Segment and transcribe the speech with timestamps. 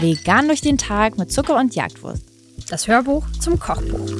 [0.00, 2.22] Vegan durch den Tag mit Zucker und Jagdwurst.
[2.68, 4.10] Das Hörbuch zum Kochbuch.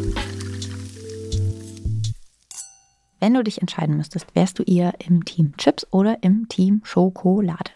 [3.21, 7.71] Wenn du dich entscheiden müsstest, wärst du eher im Team Chips oder im Team Schokolade?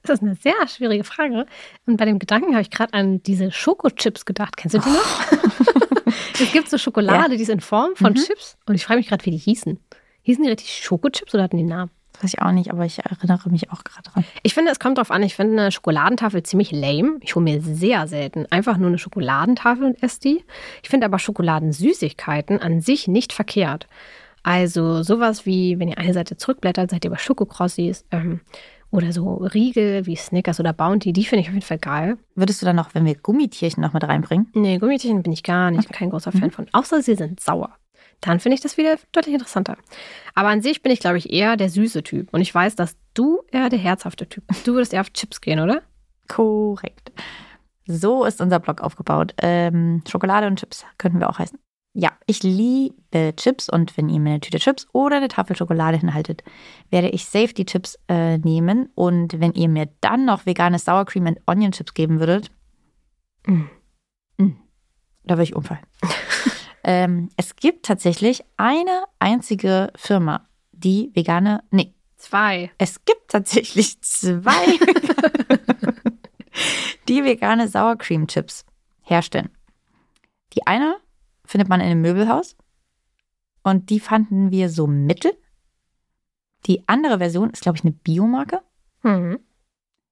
[0.09, 1.45] Das ist eine sehr schwierige Frage.
[1.84, 4.57] Und bei dem Gedanken habe ich gerade an diese Schokochips gedacht.
[4.57, 6.12] Kennst du die noch?
[6.41, 7.36] es gibt so Schokolade, ja.
[7.36, 8.16] die ist in Form von mhm.
[8.16, 8.57] Chips.
[8.64, 9.79] Und ich frage mich gerade, wie die hießen.
[10.29, 11.91] Hießen die richtig Schokochips oder hatten die Namen?
[12.12, 14.24] Das weiß ich auch nicht, aber ich erinnere mich auch gerade dran.
[14.42, 15.23] Ich finde, es kommt darauf an.
[15.23, 17.16] Ich finde eine Schokoladentafel ziemlich lame.
[17.23, 20.45] Ich hole mir sehr selten einfach nur eine Schokoladentafel und esse die.
[20.82, 23.87] Ich finde aber Schokoladensüßigkeiten an sich nicht verkehrt.
[24.42, 28.04] Also sowas wie, wenn ihr eine Seite zurückblättert, seid ihr bei Schokokrossis.
[28.10, 28.40] Ähm,
[28.90, 32.18] oder so Riegel wie Snickers oder Bounty, die finde ich auf jeden Fall geil.
[32.34, 34.48] Würdest du dann noch, wenn wir Gummitierchen noch mit reinbringen?
[34.52, 36.01] Nee, Gummitierchen bin ich gar nicht, okay.
[36.01, 36.51] kein großer Fan mhm.
[36.51, 36.66] von.
[36.73, 37.70] Außer sie sind sauer.
[38.20, 39.77] Dann finde ich das wieder deutlich interessanter.
[40.34, 42.32] Aber an sich bin ich, glaube ich, eher der süße Typ.
[42.32, 44.66] Und ich weiß, dass du eher der herzhafte Typ bist.
[44.66, 45.82] Du würdest eher auf Chips gehen, oder?
[46.26, 47.12] Korrekt.
[47.87, 49.34] So ist unser Blog aufgebaut.
[49.40, 51.59] Ähm, Schokolade und Chips könnten wir auch heißen.
[51.95, 55.96] Ja, ich liebe Chips und wenn ihr mir eine Tüte Chips oder eine Tafel Schokolade
[55.96, 56.45] hinhaltet,
[56.90, 58.90] werde ich safe die Chips äh, nehmen.
[58.95, 62.50] Und wenn ihr mir dann noch vegane Sour Cream and Onion Chips geben würdet,
[63.46, 63.62] mm.
[64.37, 64.56] Mm,
[65.25, 65.82] da würde ich umfallen.
[66.88, 71.94] ähm, es gibt tatsächlich eine einzige Firma, die vegane, nee.
[72.16, 72.70] Zwei.
[72.78, 74.41] Es gibt tatsächlich zwei,
[77.09, 78.64] die vegane Sour Cream Chips
[79.03, 79.50] herstellen.
[80.54, 80.97] Die eine
[81.44, 82.56] findet man in einem Möbelhaus.
[83.62, 85.32] Und die fanden wir so mittel.
[86.64, 88.62] Die andere Version ist, glaube ich, eine Biomarke.
[89.03, 89.41] Mhm.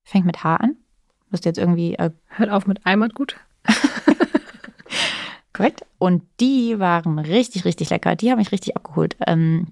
[0.04, 0.76] Fängt mit H an.
[1.30, 1.94] Müsste jetzt irgendwie.
[1.94, 3.36] Äh, Hört auf mit Eimer gut.
[5.54, 5.85] Korrekt.
[5.98, 8.16] Und die waren richtig, richtig lecker.
[8.16, 9.16] Die haben mich richtig abgeholt.
[9.26, 9.68] Ähm,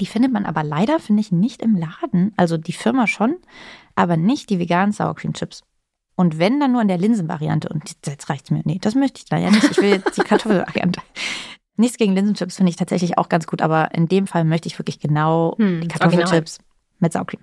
[0.00, 2.32] die findet man aber leider, finde ich, nicht im Laden.
[2.36, 3.36] Also die Firma schon,
[3.94, 5.62] aber nicht die veganen Sour Cream Chips.
[6.16, 7.68] Und wenn, dann nur in der Linsenvariante.
[7.68, 8.62] Und jetzt reicht es mir.
[8.64, 9.70] Nee, das möchte ich da ja nicht.
[9.70, 11.00] Ich will jetzt die Kartoffelvariante.
[11.76, 14.78] Nichts gegen Linsenchips finde ich tatsächlich auch ganz gut, aber in dem Fall möchte ich
[14.78, 16.58] wirklich genau hm, die Kartoffelchips
[16.98, 17.42] mit Saucreme.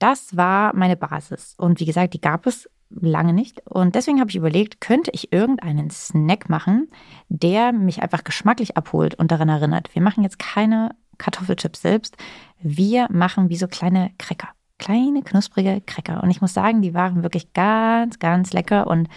[0.00, 1.54] Das war meine Basis.
[1.56, 3.60] Und wie gesagt, die gab es lange nicht.
[3.66, 6.88] Und deswegen habe ich überlegt, könnte ich irgendeinen Snack machen,
[7.28, 9.94] der mich einfach geschmacklich abholt und daran erinnert.
[9.94, 12.16] Wir machen jetzt keine Kartoffelchips selbst.
[12.60, 14.48] Wir machen wie so kleine Cracker
[14.78, 16.22] kleine, knusprige Cracker.
[16.22, 18.86] Und ich muss sagen, die waren wirklich ganz, ganz lecker.
[18.86, 19.08] Und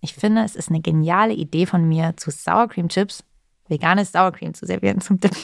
[0.00, 3.24] ich finde, es ist eine geniale Idee von mir, zu Sour Cream Chips
[3.68, 5.38] veganes Sour Cream zu servieren zum Dippen.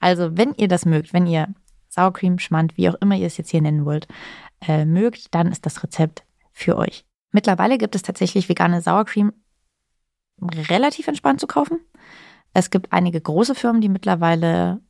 [0.00, 1.48] Also, wenn ihr das mögt, wenn ihr
[1.88, 4.08] Sour Cream, Schmand, wie auch immer ihr es jetzt hier nennen wollt,
[4.66, 7.04] äh, mögt, dann ist das Rezept für euch.
[7.30, 9.32] Mittlerweile gibt es tatsächlich vegane Sour Cream
[10.68, 11.80] relativ entspannt zu kaufen.
[12.52, 14.80] Es gibt einige große Firmen, die mittlerweile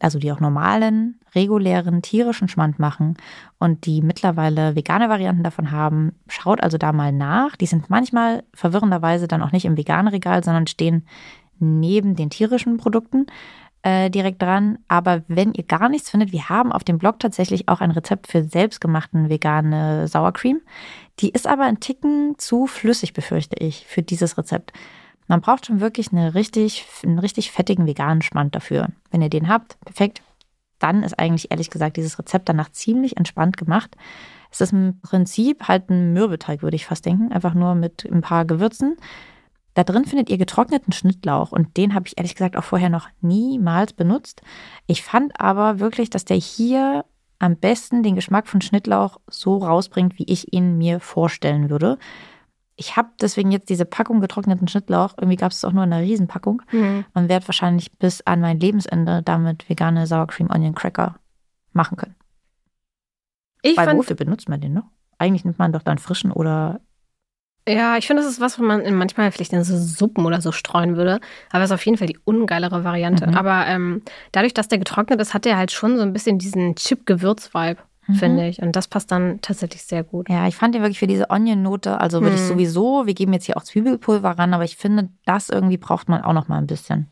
[0.00, 3.16] also die auch normalen, regulären tierischen Schmand machen
[3.58, 7.56] und die mittlerweile vegane Varianten davon haben, schaut also da mal nach.
[7.56, 11.06] Die sind manchmal verwirrenderweise dann auch nicht im veganen Regal, sondern stehen
[11.58, 13.26] neben den tierischen Produkten
[13.84, 14.78] äh, direkt dran.
[14.88, 18.26] Aber wenn ihr gar nichts findet, wir haben auf dem Blog tatsächlich auch ein Rezept
[18.26, 20.62] für selbstgemachten vegane Sauercreme.
[21.20, 24.72] Die ist aber ein Ticken zu flüssig, befürchte ich, für dieses Rezept.
[25.28, 28.88] Man braucht schon wirklich eine richtig, einen richtig fettigen veganen Schmand dafür.
[29.10, 30.22] Wenn ihr den habt, perfekt.
[30.78, 33.96] Dann ist eigentlich ehrlich gesagt dieses Rezept danach ziemlich entspannt gemacht.
[34.50, 37.32] Es ist im Prinzip halt ein Mürbeteig, würde ich fast denken.
[37.32, 38.96] Einfach nur mit ein paar Gewürzen.
[39.74, 43.08] Da drin findet ihr getrockneten Schnittlauch und den habe ich ehrlich gesagt auch vorher noch
[43.20, 44.42] niemals benutzt.
[44.86, 47.04] Ich fand aber wirklich, dass der hier
[47.40, 51.98] am besten den Geschmack von Schnittlauch so rausbringt, wie ich ihn mir vorstellen würde
[52.76, 56.02] ich habe deswegen jetzt diese Packung getrockneten Schnittlauch, irgendwie gab es auch nur in einer
[56.02, 57.04] Riesenpackung mhm.
[57.14, 61.16] und werde wahrscheinlich bis an mein Lebensende damit vegane Sour Cream Onion Cracker
[61.72, 62.16] machen können.
[63.62, 64.90] Ich Weil wofür benutzt man den noch?
[65.18, 66.80] Eigentlich nimmt man doch dann frischen oder
[67.68, 70.52] ja, ich finde, das ist was, wo man manchmal vielleicht in so Suppen oder so
[70.52, 71.20] streuen würde.
[71.50, 73.26] Aber es ist auf jeden Fall die ungeilere Variante.
[73.26, 73.34] Mhm.
[73.34, 74.02] Aber ähm,
[74.32, 78.14] dadurch, dass der getrocknet ist, hat der halt schon so ein bisschen diesen Chip-Gewürz-Vibe mhm.
[78.14, 78.60] finde ich.
[78.60, 80.28] Und das passt dann tatsächlich sehr gut.
[80.28, 82.42] Ja, ich fand den wirklich für diese Onion-Note, also würde mhm.
[82.42, 86.08] ich sowieso, wir geben jetzt hier auch Zwiebelpulver ran, aber ich finde, das irgendwie braucht
[86.08, 87.08] man auch noch mal ein bisschen.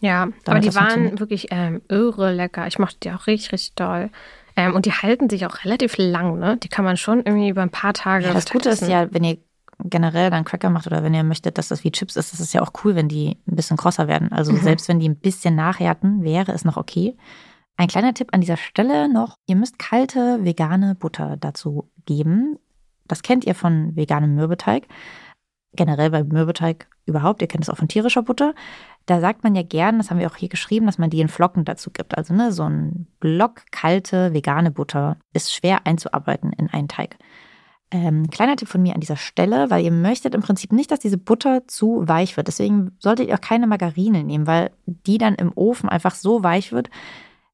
[0.00, 2.68] Ja, aber die waren wirklich ähm, irre lecker.
[2.68, 4.10] Ich mochte die auch richtig, richtig doll.
[4.54, 6.56] Ähm, und die halten sich auch relativ lang, ne?
[6.56, 8.26] Die kann man schon irgendwie über ein paar Tage.
[8.26, 9.38] Ja, das Gute ist ja, wenn ihr
[9.88, 12.52] generell dann Cracker macht oder wenn ihr möchtet, dass das wie Chips ist, das ist
[12.52, 14.32] ja auch cool, wenn die ein bisschen krosser werden.
[14.32, 14.58] Also mhm.
[14.58, 17.16] selbst wenn die ein bisschen nachhärten, wäre es noch okay.
[17.76, 22.58] Ein kleiner Tipp an dieser Stelle noch, ihr müsst kalte vegane Butter dazu geben.
[23.06, 24.88] Das kennt ihr von veganem Mürbeteig.
[25.74, 28.54] Generell bei Mürbeteig überhaupt, ihr kennt es auch von tierischer Butter.
[29.06, 31.28] Da sagt man ja gern, das haben wir auch hier geschrieben, dass man die in
[31.28, 32.18] Flocken dazu gibt.
[32.18, 37.16] Also ne, so ein Block kalte vegane Butter ist schwer einzuarbeiten in einen Teig.
[37.90, 41.00] Ähm, kleiner Tipp von mir an dieser Stelle, weil ihr möchtet im Prinzip nicht, dass
[41.00, 42.48] diese Butter zu weich wird.
[42.48, 46.72] Deswegen solltet ihr auch keine Margarine nehmen, weil die dann im Ofen einfach so weich
[46.72, 46.90] wird,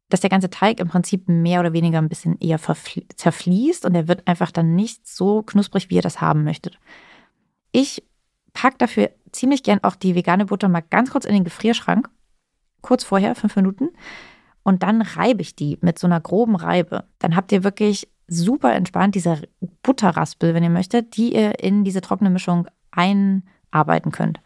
[0.09, 4.09] dass der ganze Teig im Prinzip mehr oder weniger ein bisschen eher zerfließt und er
[4.09, 6.79] wird einfach dann nicht so knusprig, wie ihr das haben möchtet.
[7.71, 8.03] Ich
[8.53, 12.09] packe dafür ziemlich gern auch die vegane Butter mal ganz kurz in den Gefrierschrank,
[12.81, 13.91] kurz vorher, fünf Minuten,
[14.63, 17.05] und dann reibe ich die mit so einer groben Reibe.
[17.19, 19.43] Dann habt ihr wirklich super entspannt diese
[19.83, 24.41] Butterraspel, wenn ihr möchtet, die ihr in diese trockene Mischung einarbeiten könnt.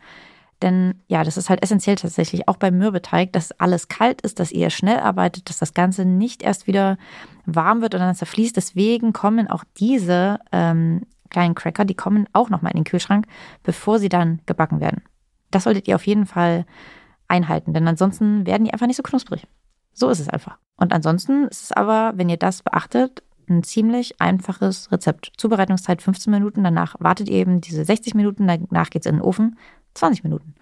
[0.62, 4.50] Denn ja, das ist halt essentiell tatsächlich, auch beim Mürbeteig, dass alles kalt ist, dass
[4.50, 6.98] ihr schnell arbeitet, dass das Ganze nicht erst wieder
[7.46, 8.56] warm wird und dann zerfließt.
[8.56, 13.26] Deswegen kommen auch diese ähm, kleinen Cracker, die kommen auch nochmal in den Kühlschrank,
[13.62, 15.02] bevor sie dann gebacken werden.
[15.50, 16.66] Das solltet ihr auf jeden Fall
[17.28, 19.46] einhalten, denn ansonsten werden die einfach nicht so knusprig.
[19.92, 20.58] So ist es einfach.
[20.76, 25.32] Und ansonsten ist es aber, wenn ihr das beachtet, ein ziemlich einfaches Rezept.
[25.36, 29.22] Zubereitungszeit 15 Minuten, danach wartet ihr eben diese 60 Minuten, danach geht es in den
[29.22, 29.58] Ofen,
[29.94, 30.54] 20 Minuten.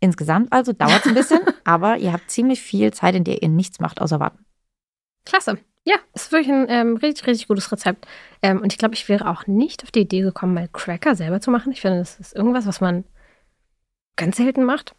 [0.00, 3.48] Insgesamt also dauert es ein bisschen, aber ihr habt ziemlich viel Zeit, in der ihr
[3.48, 4.44] nichts macht, außer warten.
[5.24, 5.58] Klasse.
[5.84, 8.06] Ja, ist wirklich ein ähm, richtig, richtig gutes Rezept.
[8.42, 11.40] Ähm, und ich glaube, ich wäre auch nicht auf die Idee gekommen, mal Cracker selber
[11.40, 11.72] zu machen.
[11.72, 13.04] Ich finde, das ist irgendwas, was man
[14.16, 14.94] ganz selten macht.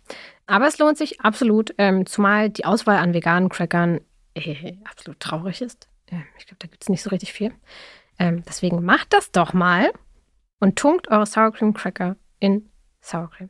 [0.47, 4.01] Aber es lohnt sich absolut, ähm, zumal die Auswahl an veganen Crackern
[4.33, 5.87] äh, absolut traurig ist.
[6.37, 7.53] Ich glaube, da gibt es nicht so richtig viel.
[8.19, 9.91] Ähm, deswegen macht das doch mal
[10.59, 12.69] und tunkt eure Sour Cream Cracker in
[13.01, 13.49] Sour Cream.